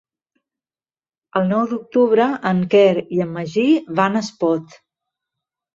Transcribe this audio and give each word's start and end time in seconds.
El 1.41 1.45
nou 1.51 1.61
d'octubre 1.73 2.27
en 2.53 2.65
Quer 2.73 2.89
i 3.19 3.25
en 3.27 3.33
Magí 3.39 3.69
van 4.03 4.19
a 4.23 4.27
Espot. 4.29 4.81